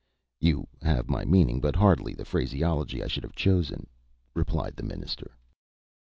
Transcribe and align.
"You 0.39 0.65
have 0.81 1.11
my 1.11 1.25
meaning, 1.25 1.61
but 1.61 1.75
hardly 1.75 2.15
the 2.15 2.25
phraseology 2.25 3.03
I 3.03 3.07
should 3.07 3.21
have 3.21 3.35
chosen," 3.35 3.85
replied 4.33 4.75
the 4.75 4.81
minister. 4.81 5.37